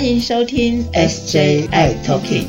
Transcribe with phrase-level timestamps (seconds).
[0.00, 2.46] 欢迎收听 SJI Talking。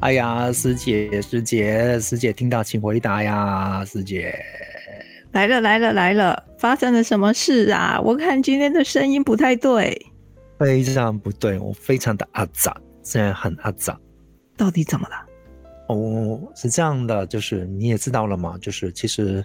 [0.00, 4.34] 哎呀，师姐，师姐，师姐，听到请回答呀，师姐。
[5.32, 6.42] 来了，来了，来了！
[6.56, 8.00] 发生了什么事啊？
[8.02, 10.06] 我看今天的声音不太对，
[10.58, 14.00] 非常不对，我非常的阿杂，现在很阿杂。
[14.56, 15.27] 到底怎么了？
[15.88, 19.44] 哦，是这样的，就是你也知道了嘛，就是其实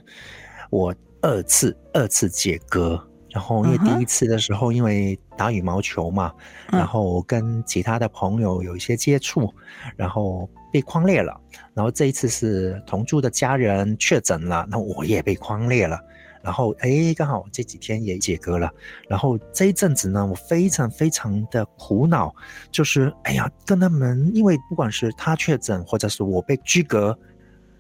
[0.70, 6.34] 我二次二次解隔，然后因为第一次的时候因为打羽毛球嘛，
[6.72, 9.54] 然后跟其他的朋友有一些接触，
[9.96, 11.40] 然后被框裂了，
[11.74, 15.98] 然后这一次是同住的家人确诊了，那我也被框裂了。
[16.44, 18.70] 然后，哎，刚好这几天也解隔了。
[19.08, 22.36] 然后这一阵子呢，我非常非常的苦恼，
[22.70, 27.18] 就是，哎呀，跟他们，因为不管是他确诊，或者是我被居隔，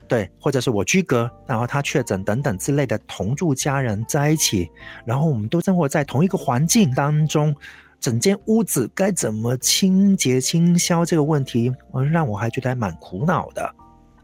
[0.07, 4.71] 对，或者是我居隔，然后他确诊等等之类的同住家人在一起，
[5.05, 7.53] 然后我们都生活在同一个环境当中，
[7.99, 11.69] 整间屋子该怎么清洁清消这个问题，
[12.11, 13.75] 让我还觉得还蛮苦恼的。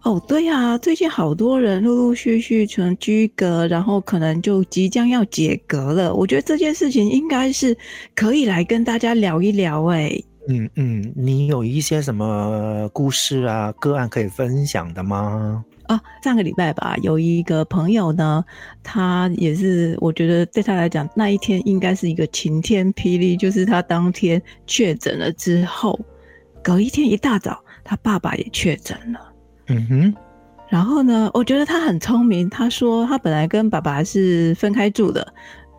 [0.03, 6.14] 哦，对啊，最近好多人陆陆续续从居隔，然后可能就即将要解隔了。
[6.14, 7.78] 我觉得这件事情应该是
[8.16, 9.86] 可以来跟大家聊一聊。
[9.88, 10.11] 哎，
[10.47, 15.64] 嗯嗯，你有一些什么故事啊、个案可以分享的吗？
[15.88, 18.44] 啊，上个礼拜吧，有一个朋友呢，
[18.81, 26.00] 他也是，我觉得对他来讲，那一天应该是一个晴天霹雳，就是他当天确诊了之后，
[26.63, 29.28] 隔一天一大早，他爸爸也确诊了。
[29.70, 30.16] 嗯哼，
[30.67, 31.30] 然后呢？
[31.34, 32.50] 我觉得他很聪明。
[32.50, 35.25] 他说他本来跟爸爸是分开住的，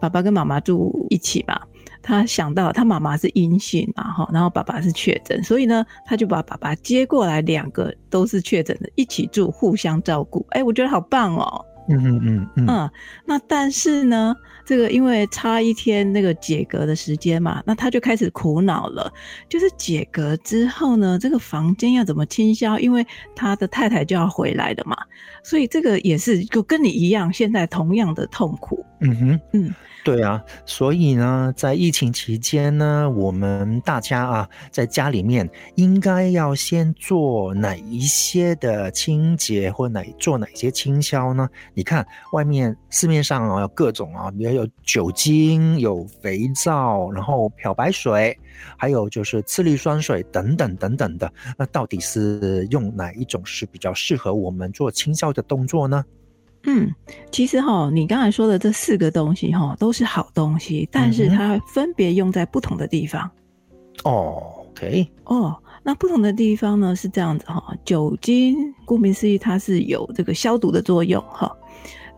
[0.00, 1.60] 爸爸跟妈妈住一起嘛。
[2.02, 10.46] 他想到他妈妈是阴性嘛，哈，然后爸爸是确诊，所以呢，他就把爸爸接过来，两个都是确诊的，一起住，互相照顾。
[10.50, 11.62] 哎，我觉得好棒哦。
[11.88, 12.20] 嗯嗯
[12.56, 12.90] 嗯嗯。
[13.26, 14.34] 那但是呢？
[14.66, 19.12] 这个因为差一天那个解隔的时间嘛，那他就开始苦恼了。
[19.48, 22.78] 就是解隔之后呢，这个房间要怎么清消？
[22.78, 23.04] 因为
[23.34, 24.96] 他的太太就要回来的嘛，
[25.42, 28.86] 所以这个也是就跟你一样，现在同样的痛苦。
[29.00, 29.74] 嗯哼，嗯。
[30.02, 41.46] 对啊，所以呢，在疫情期间呢，我们大家啊，在家里面应该要先做哪一些的清洁，或哪做哪些清消呢？
[41.74, 48.36] 你看外面市面上啊，有各种啊，比如有酒精、有肥皂，然后漂白水，
[48.76, 51.32] 还有就是次氯酸水等等等等的。
[51.56, 56.04] 那到底是用哪一种是比较适合我们做清消的动作呢？
[56.64, 56.94] 嗯，
[57.30, 63.30] 其实哈，你刚才说的这四个东西哈，都是好东西，但是它分别用在不同的地方。
[64.04, 71.50] 哦，OK，哦，那不同的地方呢是这样子哈，酒精顾名思义，它是有这个消毒的作用哈。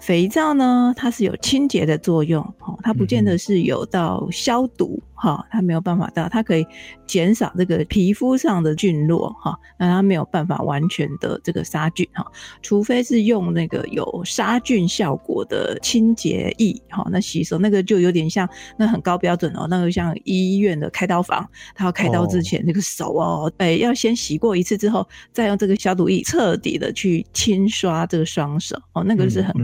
[0.02, 6.66] 肥皂呢，它是有清洁的作用，哈，它不见得是有到消毒，哈，它没有办法到，它可以
[7.06, 12.26] 减少这个皮肤上的菌落，哈，那它没有办法完全的这个杀菌，哈，
[12.62, 29.54] 除非是用那个有杀菌效果的清洁液，哈，那洗手那个就有点像，那很高标准哦，那个像医院的开刀房，他要开刀之前，那个手哦，哎，要先洗过一次之后，再用这个消毒液彻底的去清刷这个双手，哦，那个是很。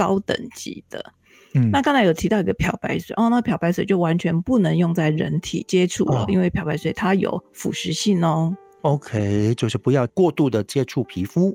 [0.00, 1.12] 高等级的，
[1.54, 8.56] 嗯，那刚才有提到一个漂白水哦，那漂白水就完全不能用在人体接触了，因为漂白水它有腐蚀性哦。
[8.80, 11.54] OK，就是不要过度的接触皮肤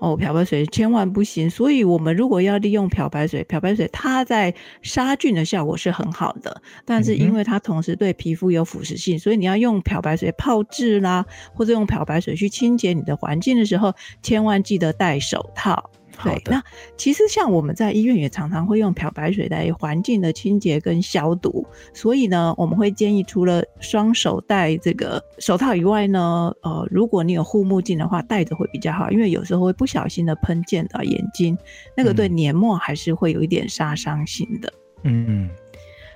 [0.00, 1.48] 哦，漂白水千万不行。
[1.48, 15.88] 所以我们如果要利用漂白水，漂白水它在杀菌的效果是很好的，但是因为它同时对皮肤有腐蚀性，所以你要用漂白水泡制啦，或者用漂白水去清洁你的环境的时候，千万记得戴手套。
[16.24, 16.62] 对，那
[16.96, 31.56] 其实像我们在医院也常常会用漂白水来环境的清洁跟消毒，所以呢，我们会建议除了双手戴这个手套以外呢，呃，如果你有护目镜的话，戴着会比较好，因为有时候会不小心的喷溅到眼睛，
[31.96, 34.72] 那个对黏膜还是会有一点杀伤性的。
[35.04, 35.48] 嗯，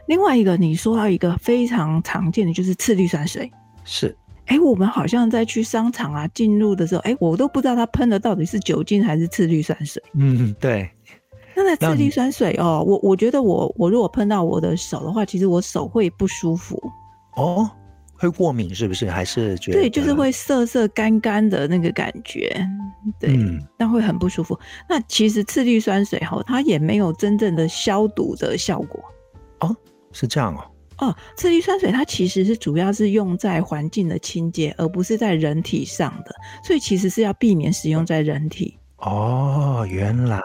[0.06, 3.50] 另外一个你说到一个非常常见的就是次氯酸水，
[3.84, 4.16] 是。
[4.46, 10.02] 哎，我们好像在去商场啊，进入的时候，哎，我都不知道它喷的到底是酒精还是次氯酸水。
[10.14, 10.90] 嗯，对。
[11.56, 16.76] 那个次氯酸水哦，我我觉得我我如果喷到我的手的话，其实我手会不舒服。
[17.36, 17.70] 哦，
[18.12, 19.08] 会过敏是不是？
[19.08, 19.78] 还是觉得？
[19.78, 22.54] 对，就是会涩涩干干的那个感觉。
[23.20, 23.38] 对，
[23.78, 24.58] 那会很不舒服。
[24.88, 29.00] 那其实次氯酸水哈，它也没有真正的消毒的效果。
[29.60, 29.76] 哦，
[30.10, 30.64] 是这样哦。
[30.98, 38.76] 哦，次氯酸水它其实是主要是用在环境的清洁，而不是在人体上的，所以其实是要避免使用在人体。
[38.98, 40.40] 哦，原来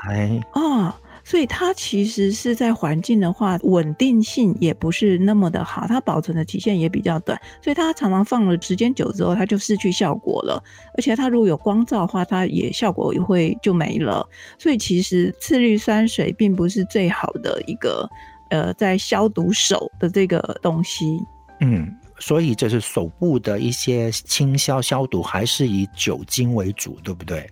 [0.54, 0.94] 哦，
[1.24, 10.62] 所以它其实是在环境的话，稳定性也不是那么的好，它保存的期限也比较短，所以它常常放了时间久之后，它就失去效果了。
[10.98, 14.28] 而且它如果有光照的话，它也效果也会就没了。
[14.57, 18.10] 所以其实次氯酸水并不是最好的一个
[18.50, 21.19] 呃，在消毒手的这个东西。
[21.62, 27.50] 嗯，所以这是手部的一些清消消毒，还是以酒精为主，对不对？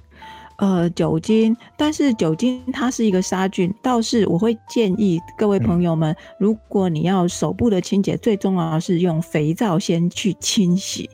[0.57, 11.07] 呃，酒精，但是酒精它是一个杀菌，倒是我会建议各位朋友们，如果你要手部的清洁，最重要的是用肥皂先去清洗。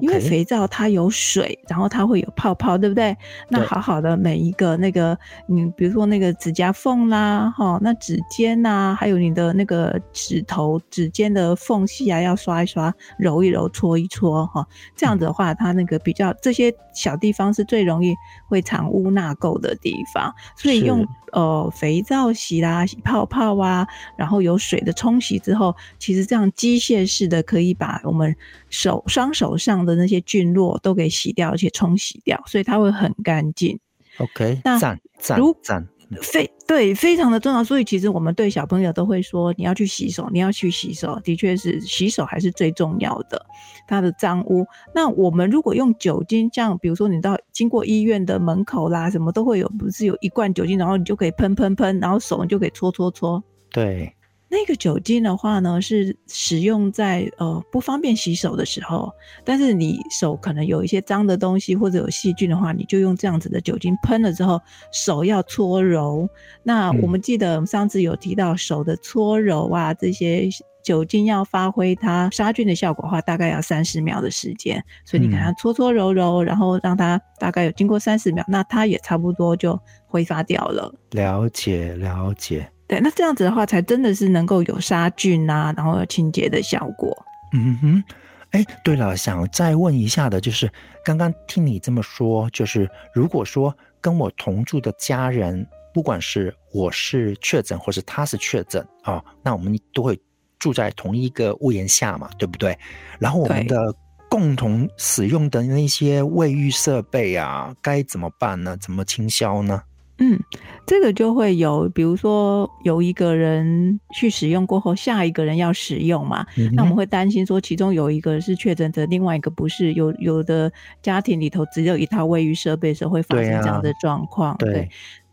[0.00, 3.16] 因为肥皂它有水，然后它会有泡泡，对不对？
[3.48, 14.66] 那好好的每一个那个，你比如说那个指甲缝啦，哈，那指尖呐，还有你的那个指头指尖的缝隙啊，要刷一刷，揉一揉，搓一搓，哈，
[14.96, 18.14] 这样子的话，它那个比较这些小地方是最容易
[18.48, 21.06] 会藏污纳垢的地方，所以用。
[21.34, 23.84] 呃，肥皂洗啦，洗泡泡啊，
[24.16, 28.36] 然后有水的冲洗之后，其实这样机械式的可以把我们
[28.74, 33.78] 手双手上的那些菌落都给洗掉，而且冲洗掉，所以它会很干净。
[34.18, 35.88] OK，赞赞赞。
[36.20, 37.64] 非对，非常的重要。
[37.64, 41.18] 所以其实我们对小朋友都会说，你要去洗手，你要去洗手。
[41.24, 43.40] 的确是洗手还是最重要的。
[43.88, 53.42] 它的脏污，那我们如果用酒精，像比如说你到经过医院的门口啦，什么都会有，不是有一罐酒精，然后你就可以喷喷喷，然后手你就可以搓搓搓。
[53.70, 54.14] 对。
[54.54, 59.12] 那个酒精的话呢，是使用在呃不方便洗手的时候，
[59.44, 64.60] 但是你手可能有一些脏的东西或者有细菌的话，你就用这样子的酒精喷了之后，
[64.92, 66.28] 手要搓揉。
[66.62, 70.48] 那我们记得上次有提到手的搓揉啊，这些
[70.84, 74.80] 酒精要发挥它杀菌的效果的话，大概要三十秒的时间。
[75.04, 80.94] 所以你看它搓搓揉揉，然后让它大概有经过三十秒，那它也差不多就挥发掉了。
[81.10, 82.70] 了解，了解。
[82.94, 87.26] 对，那这样子的话，才真的是能够有杀菌啊，然后有清洁的效果。
[87.52, 88.04] 嗯哼，
[88.50, 90.70] 哎，对了，想再问一下的，就是
[91.04, 100.16] 刚刚听你这么说，就是如果说跟我同住的家人，不管是我是确诊，或是他是确诊啊，那我们都会
[100.60, 102.78] 住在同一个屋檐下嘛，对不对？
[103.18, 103.92] 然后我们的
[104.28, 108.76] 共同使用的那些卫浴设备啊，该怎么办呢？
[108.76, 109.82] 怎么清消呢？
[110.18, 110.38] 嗯，
[110.86, 119.92] 这个就会有，比如说有一个人去使用过后，下一个人要使用嘛，那我们会担心说，其中有一个是确诊者，另外一个不是。
[119.94, 120.72] 有有的
[121.02, 124.56] 家庭里头只有一套卫浴设备时，候会发生这样的状况。
[124.58, 124.88] 对，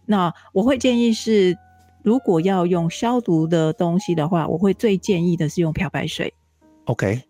[0.06, 1.58] 那我会建议是，
[2.04, 6.34] 如果要用消毒的东西的话，我会最建议的是用漂白水。
[6.86, 7.22] OK。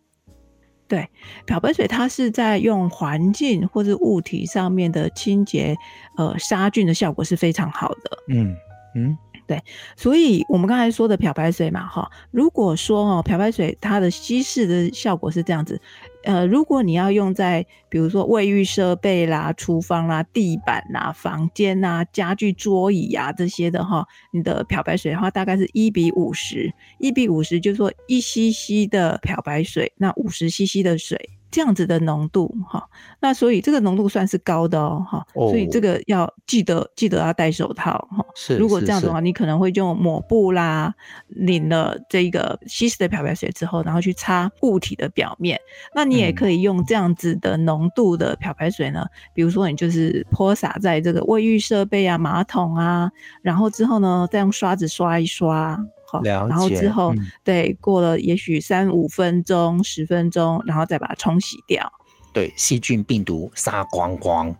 [0.91, 1.09] 对，
[1.45, 5.73] 漂白水它是在用环境或者物体上面的清洁，
[6.17, 8.17] 呃，杀菌的效果是非常好的。
[8.27, 8.53] 嗯
[8.93, 9.17] 嗯。
[9.51, 9.61] 对，
[9.97, 15.81] 所以我们刚才说的漂白水嘛，哈，如果说哦，漂白水它的稀释的效果是这样子，
[16.23, 31.29] 呃，如果你要用在比如说卫浴设备啦、厨房啦、地板啦、房间呐、家具、桌椅啊这些的哈，你的漂白水的话大概是一比五十，一比五十，就是说一 cc 的漂白水，那五十 cc 的水。
[31.51, 32.87] 这样子的浓度哈，
[33.19, 38.25] 那所以这个浓度算是高的哦哈，所以这个要记得记得要戴手套哈。
[38.35, 40.93] 是，如果这样子的话，你可能会用抹布啦，
[41.27, 45.59] 淋了这个稀释的漂白水之后，然后去擦固体的表面。
[45.93, 55.77] 那你也可以用这样子的浓度的漂白水呢，比如说你就是泼洒在这个卫浴设备啊、马桶啊，然后之后呢，再用刷子刷一刷。
[56.23, 57.13] 然后之后，
[57.43, 61.91] 对，过了也许三五分钟、十分钟，然后再把它冲洗掉。
[62.33, 64.55] 对，细菌、病毒杀光光。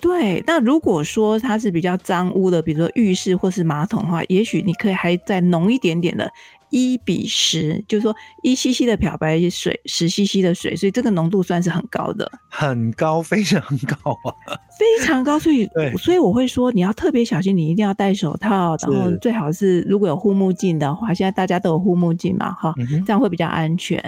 [0.00, 6.30] 对，那如果说它是比较脏污的，比如说浴室或是马桶的话，也许你可以还再浓一点点的。
[6.74, 8.12] 一比十，就是说
[8.42, 15.38] 一 cc 的漂白水，十 cc 的水，所以这个浓度算是很高的，很高，非常高啊，非常高。
[15.38, 22.74] 所以， 所以我会说，你要特别小心，你一定要戴手套，然后最好是如果有护目镜的话，现在大家都有护目镜嘛，哈，
[23.06, 24.02] 这样会比较安全。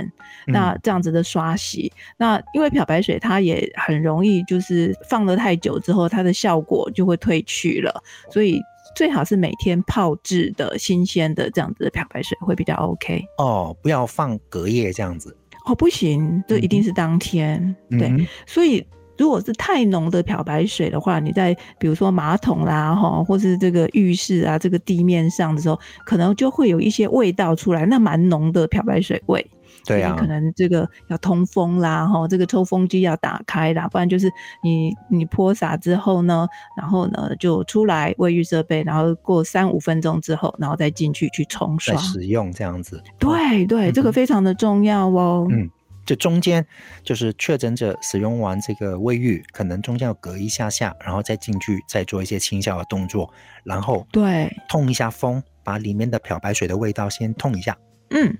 [0.44, 8.60] 那这样子的刷洗，那因为漂白水它也很容易，就是放的太久之后，它的效果就会褪去了，所以。
[8.96, 15.36] 最好是每天泡制的新鲜的这样子的漂白水会比较 OK 哦，不要放隔夜这样子
[15.66, 18.10] 哦，不行，这一定是当天对。
[18.46, 18.84] 所以
[19.18, 29.46] 如果是太浓的漂白水的话，你在比如说马桶啦哈，或是这个浴室啊这个地面上的时候，可能就会有一些味道出来，那蛮浓的漂白水味。
[29.86, 34.30] 对啊可能这个要通风啦，哈，这个抽风机要打开啦，不然就是
[34.62, 41.94] 你你泼洒之后呢，然后呢就出来卫浴设备，然后过三五分钟之后，然后再进去去冲刷。
[41.94, 43.02] 在使用这样子。
[43.18, 45.46] 对对，这个非常的重要哦。
[45.50, 45.70] 嗯，
[46.04, 46.66] 就中间
[47.02, 53.32] 就是确诊者使用完这个卫浴，可能中间要隔一下下，然后再进去再做一些清消的动作，
[53.64, 57.76] 然后对，通一下风，把里面的漂白水的味道先通一下。
[58.10, 58.36] 嗯。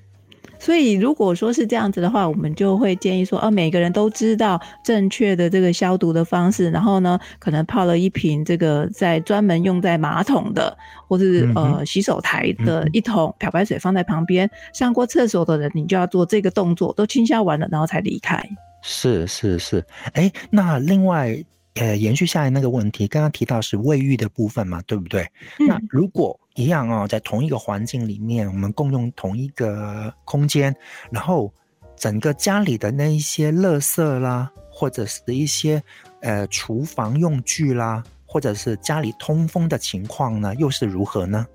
[0.59, 18.43] 所以，如果说是这样子的话，我们就会建议说，呃，每个人都知道正确的这个消毒的方式，然后呢，可能泡了一瓶这个在专门用在马桶的，或是呃洗手台的一桶漂白水放在旁边，上过厕所的人，你就要做这个动作，都清消完了，然后才离开。
[18.83, 21.37] 是是是，哎，那另外，
[21.75, 25.27] 呃，延续下来那个问题，刚刚提到是卫浴的部分嘛，对不对？
[25.59, 30.75] 那嗯如果一样哦，在同一个环境里面，我们共用同一个空间，
[31.11, 31.53] 然后
[31.97, 35.83] 整个家里的那一些垃圾啦，或者是一些
[36.21, 41.47] 呃厨房用具啦，或者是家里通风的情况呢，又是如何呢？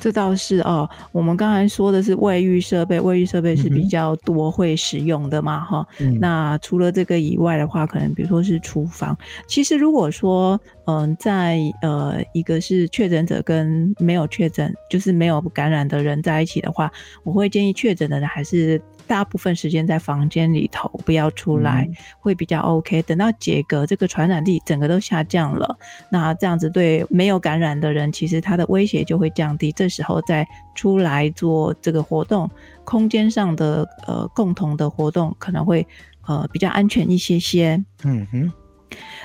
[0.00, 9.16] 这倒是哦，我们刚才说的是卫浴设备，卫浴设备是比较多会使用的嘛，哈、嗯那除了这个以外的话，可能比如说是厨房。
[9.46, 16.90] 其实如果说，嗯、在呃一个是确诊者跟没有确诊，就是没有感染的人在一起的话，
[17.22, 18.80] 我会建议确诊的人还是
[19.10, 23.02] 大部分时间在房间里头，不要出来，嗯会比较 OK。
[23.02, 25.76] 等到解隔，这个传染力整个都下降了，
[26.12, 29.72] 那这样子对没有感染的人，其实他的威胁就会降低。
[29.72, 32.48] 这时候再出来做这个活动，
[32.84, 35.84] 空间上的呃共同的活动可能会
[36.28, 37.84] 呃比较安全一些些。
[38.04, 38.52] 嗯哼，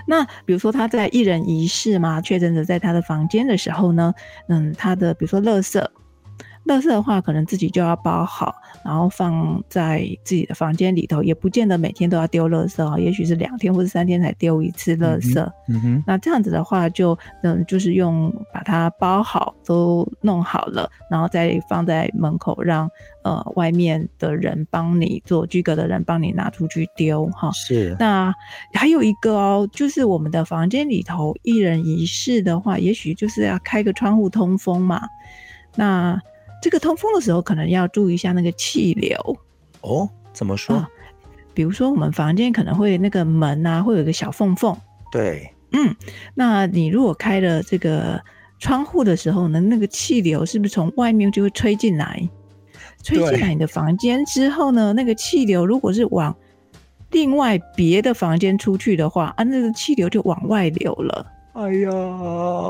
[0.08, 4.12] 那比如说他在一人一室嘛，确诊者在他的房间的时候呢，
[4.50, 5.80] 嗯，他的比如说垃圾，
[6.66, 15.42] 垃圾的话可能自己就要包好，然后放在自己的房间里头，也不见得每天都要丢垃圾啊，也许是两天或者三天才丢一次垃圾。
[15.68, 22.88] 嗯哼，那这样子的话就，嗯，就是用把它包好，都弄好了，然后再放在门口让，
[23.24, 27.50] 呃外面的人帮你做居格的人帮你拿出去丢哈。
[27.54, 28.32] 是，那
[28.72, 35.02] 还有一个哦，就是我们的房间里头一人一室的话，也许就是要开个窗户通风嘛。
[35.76, 36.22] 那
[36.62, 39.18] 这个通风的时候，可能要注意一下那个气流。
[39.82, 40.76] 哦，怎么说？
[40.76, 40.90] 啊
[41.54, 44.76] 比如说，我们房间可能会那个门啊，会有一个小缝缝。
[45.10, 45.96] 对，嗯，
[46.34, 48.22] 那你如果开了这个
[48.60, 52.30] 窗户的时候呢，那个气流是不是从外面就会吹进来？
[53.02, 56.36] 吹进来你的房间之后呢，那个气流如果是往
[57.12, 61.26] 另外别的房间出去的话，啊，那个气流就往外流了。
[61.56, 61.90] 哎呀，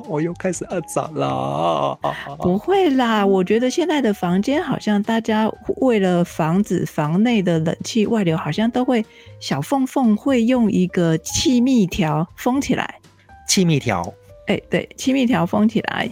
[0.08, 1.98] 我又开始二长了。
[2.40, 9.04] 不会啦，我觉得现在的房间好像大家为了防止房内的冷气外流，好像都会
[9.40, 13.00] 小缝缝会用一个气密条封起来。
[13.48, 14.14] 气密条，
[14.46, 16.08] 哎，对，气密条封起来。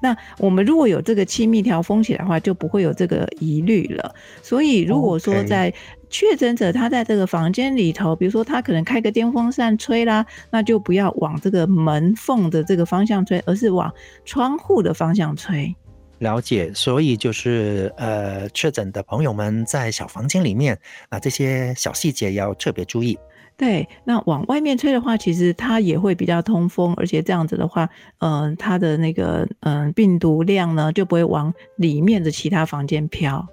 [0.00, 4.14] 那我们如果有这个气密条封起来的话，就不会有这个疑虑了。
[4.42, 5.72] 所以，如果说在
[6.10, 13.92] 确诊者他在这个房间里头，比如说他可能开个电风扇吹啦，那就不要往这个门缝的这个方向吹，而是往
[14.24, 15.74] 窗户的方向吹。
[16.18, 20.76] 了解，所以就是呃，确诊的朋友们在小房间里面
[21.10, 23.16] 啊，这些小细节要特别注意。
[23.56, 27.88] 对，那往外面吹的话，其实它也会比较通风，而且这样子的话，
[28.18, 33.46] 嗯、它的那个嗯、呃病毒量呢就不会往里面的其他房间飘。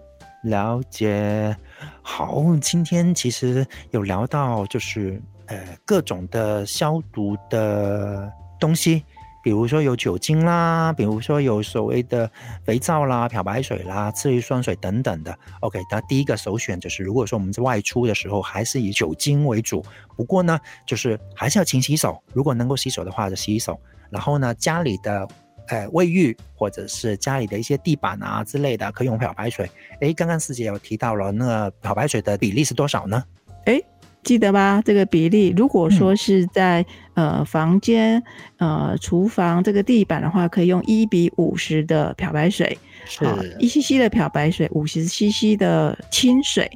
[0.46, 1.56] 了解，
[2.04, 9.04] 好，今天其实有聊到就是呃各种的消毒的东西，
[9.44, 12.30] 比如说有酒精啦，比如说有所谓的
[12.64, 15.36] 肥皂啦、漂白水啦、次氯酸水等等的。
[15.62, 19.84] OK，那第一个首选就是，如果说我们在外出的时候，还是以酒精为主。
[20.16, 23.80] 不过呢，就是还是要勤洗手，如果能够洗手的话，就洗手。
[24.12, 25.28] 然后呢，家里的
[25.68, 29.70] 呃卫浴或者是家里的一些地板啊之类的，可以用漂白水。
[30.02, 33.24] 诶，刚刚师姐有提到了，那个漂白水的比例是多少呢？
[33.66, 33.82] 哎，
[34.24, 34.82] 记得吧？
[34.86, 38.22] 这个比例，如果说是在、呃房间、
[38.58, 46.70] 呃厨房这个地板的话，可以用一比五十的漂白水，是好一 CC 的漂白水，五十 CC 的清水。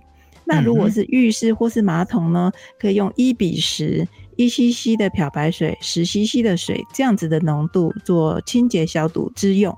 [0.45, 4.07] 那如果是浴室或是马桶呢，可以用一比十，
[4.39, 9.77] 一 CC 的漂白水，十 CC 的水，这样子的浓度做清洁消毒之用。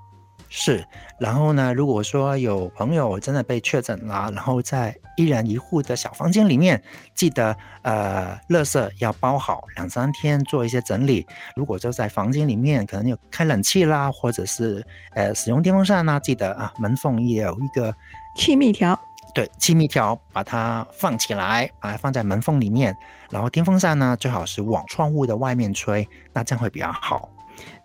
[0.50, 0.86] 是，
[1.20, 6.80] 然后呢，如果说有朋友真的被确诊了，然后在一人一户的小房间里面，
[7.15, 11.25] 记得呃，垃圾要包好，两三天做一些整理。
[11.56, 17.91] 如果就在房间里面，可能有开冷气啦，或者是呃使用电风扇啦，记得啊，门缝也有一个
[18.36, 19.00] 气密条，
[19.33, 22.95] 对，气密条把它放起来，把它放在门缝里面，
[23.29, 27.29] 然后电风扇呢最好是往窗户的外面吹，那这样会比较好。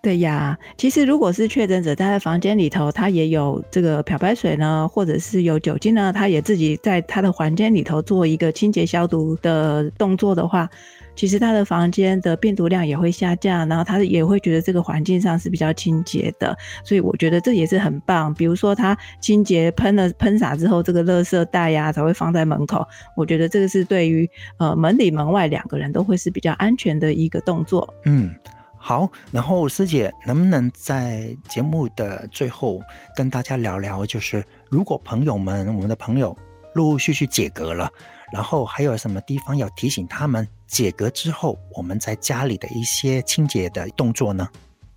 [0.03, 10.69] 对呀，其实如果是确诊者待在房间里头，他也有这个漂白水呢，或者是有酒精呢，他也自己在他的房间里头做一个清洁消毒的动作的话。
[11.17, 18.33] 其实他的房间的病毒量也会下降，然后他也会觉得这个环境上是比较清洁的，所以我觉得这也是很棒。
[18.35, 27.93] 比如说他清洁喷了喷洒之后，这个垃圾袋呀才会放在门口，我觉得这个是对于呃门里门外两个人都会是比较安全的一个动作。
[28.05, 28.31] 嗯，
[28.77, 32.81] 好，然后师姐能不能在节目的最后
[33.17, 36.37] 跟大家聊聊，就是如果朋友们我们的朋友
[36.77, 37.91] 陆陆续续解隔了。
[38.33, 44.49] 然后还有什么地方要提醒他们解隔之后，我们在家里的一些清洁的动作呢？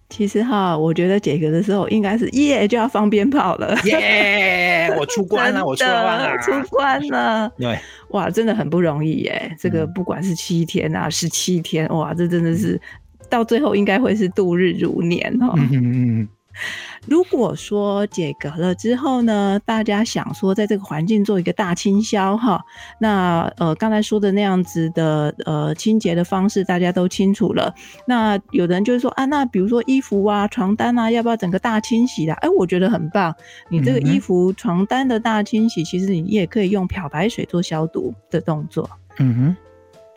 [0.10, 4.92] 其实哈，我觉得解隔的时候应该是耶就要放鞭炮了，耶！
[4.98, 7.48] 我出关了，我出关了，出关了。
[7.60, 7.78] 对，
[8.10, 9.56] 哇，真的很不容易耶！
[9.60, 12.82] 这个不管是七天啊，十七天，哇，这真的是
[13.30, 15.54] 到最后应该会是度日如年哦。
[15.56, 16.30] 嗯嗯嗯。
[17.08, 22.64] 如果说解隔了之后呢，大家想说在这个环境做一个大清消哈，
[23.00, 27.74] 那呃刚才说的那样子的呃清洁的方式大家都清楚了。
[28.06, 32.34] 那有人就是说啊，那比如说衣服啊、床单啊，要不要整个大清洗的？
[32.36, 33.34] 哎，我觉得很棒。
[33.70, 38.90] 你这个衣服、床单的大清洗，其实你也可以用漂白水做消毒的动作。
[39.18, 39.69] 嗯哼。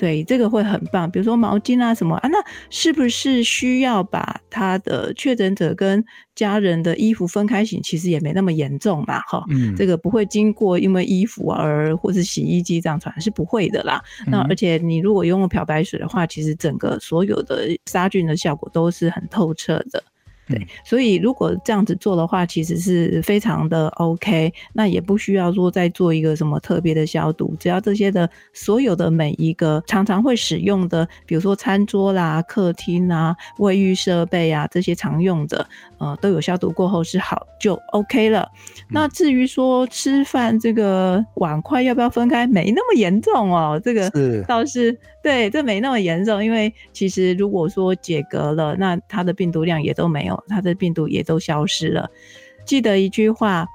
[0.03, 1.09] 对，这个会很棒。
[1.09, 2.37] 比如说毛巾啊什么啊，那
[2.71, 6.05] 是不是需要把他的确诊者跟
[6.35, 7.81] 家人的衣服分开洗？
[7.83, 9.45] 其实也没那么严重嘛，哈。
[9.49, 9.77] 嗯。
[9.77, 14.03] 这个不会经过因为衣服而或是洗衣机这样传，是不会的啦。
[14.27, 20.03] 那而且你如果用了漂白水的话，其实整个所有的杀菌的效果都是很透彻的。
[20.53, 35.67] 对，所以如果这样子做的话，其实是非常的 OK，那也不需要说再做一个什么特别的消毒，只要这些的所有的每一个常常会使用的，比如说餐桌啦、客厅啊、卫浴设备啊这些常用的，
[35.99, 38.49] 呃，都有消毒过后是好就 OK 了。
[38.89, 44.11] 那至于说吃饭这个碗筷要不要分开，没那么严重哦，这个
[44.47, 50.42] 倒是对，这没那么严重，因为其实如果说解隔了，那它的病毒量也都没有。
[50.49, 52.11] 它的病毒也都消失了。
[52.65, 53.67] 记得一句话：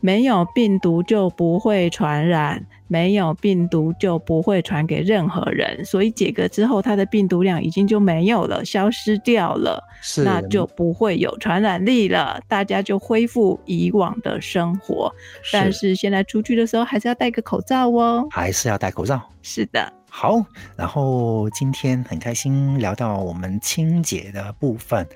[0.00, 5.82] 没有病毒就不会传染，没有病毒就不会传给任何人。
[5.82, 9.82] 所以解隔之后，它的病毒量已经就没有了，消失掉了，
[10.22, 12.38] 那就不会有传染力了。
[12.46, 15.10] 大家就恢复以往的生活。
[15.50, 19.22] 但是现在出去的时候还是要戴个口罩哦，还是要戴口罩。
[19.40, 20.44] 是的，好。
[20.76, 25.06] 然后今天很开心聊到我们清洁的部分。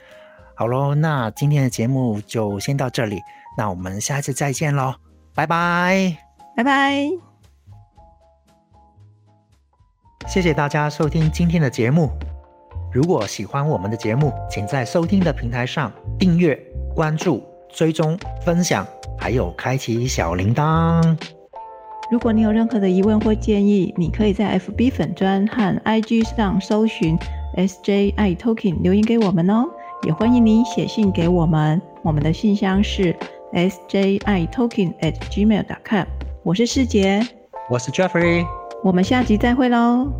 [0.59, 3.23] 好喽，那今天的节目就先到这里，
[3.57, 4.93] 那我们下次再见喽，
[5.33, 6.17] 拜拜，
[6.57, 7.09] 拜拜，
[10.27, 12.11] 谢谢大家收听今天的节目。
[12.93, 16.61] 如果喜欢我们的节目，请在收听的平台上订阅、
[16.93, 18.85] 关注、追踪、分享，
[19.17, 21.17] 还有开启小铃铛。
[22.11, 27.17] 如果你有任何的疑问或建议，你可以在 FB 粉专和 IG 上搜寻
[27.57, 29.65] SJI Talking 留言给我们哦。
[30.03, 33.15] 也欢迎您写信给我们，我们的信箱是
[33.53, 36.07] s j i talking at gmail dot com。
[36.45, 37.21] 我是世杰，
[37.69, 38.47] 我是 Jeffrey，
[38.85, 40.13] 我们下集再会喽。